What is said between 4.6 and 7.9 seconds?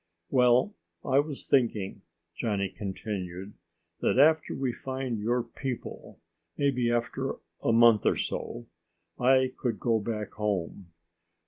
find your people, maybe after a